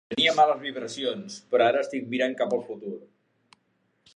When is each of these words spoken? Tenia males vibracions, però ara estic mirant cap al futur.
Tenia 0.11 0.31
males 0.37 0.61
vibracions, 0.61 1.35
però 1.51 1.67
ara 1.67 1.83
estic 1.87 2.07
mirant 2.15 2.33
cap 2.41 2.57
al 2.57 2.65
futur. 2.71 2.95